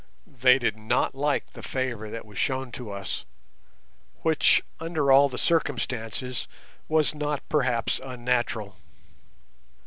[0.25, 3.23] They did not like the favour that was shown to us,
[4.23, 6.47] which under all the circumstances
[6.87, 8.77] was not perhaps unnatural.